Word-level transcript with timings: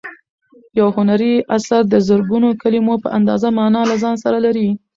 یو 0.79 0.87
هنري 0.97 1.33
اثر 1.57 1.81
د 1.89 1.95
زرګونو 2.07 2.49
کلیمو 2.61 2.95
په 3.03 3.09
اندازه 3.17 3.47
مانا 3.57 3.81
له 3.89 3.95
ځان 4.03 4.15
سره 4.23 4.37
لري. 4.45 4.67